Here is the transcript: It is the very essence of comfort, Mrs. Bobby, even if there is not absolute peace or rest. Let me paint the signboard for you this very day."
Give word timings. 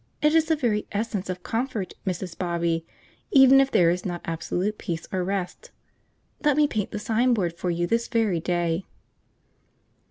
It 0.19 0.33
is 0.33 0.45
the 0.45 0.55
very 0.55 0.87
essence 0.91 1.29
of 1.29 1.43
comfort, 1.43 1.93
Mrs. 2.07 2.35
Bobby, 2.35 2.87
even 3.29 3.61
if 3.61 3.69
there 3.69 3.91
is 3.91 4.03
not 4.03 4.21
absolute 4.25 4.79
peace 4.79 5.05
or 5.11 5.23
rest. 5.23 5.69
Let 6.43 6.57
me 6.57 6.65
paint 6.65 6.89
the 6.89 6.97
signboard 6.97 7.53
for 7.55 7.69
you 7.69 7.85
this 7.85 8.07
very 8.07 8.39
day." 8.39 8.85